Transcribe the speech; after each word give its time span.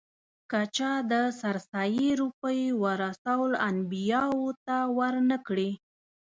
که 0.49 0.61
چا 0.75 0.91
د 1.11 1.13
سرسایې 1.41 2.09
روپۍ 2.21 2.61
ورثه 2.83 3.33
الانبیاوو 3.47 4.47
ته 4.65 4.77
ور 4.97 5.13
نه 5.29 5.37
کړې. 5.47 5.69